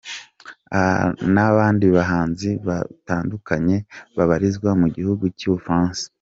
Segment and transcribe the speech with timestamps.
[0.79, 0.81] A
[1.33, 3.75] n’abandi bahanzi batandukanye
[4.15, 6.03] babarizwa mu gihugu cy’Ubufaransa.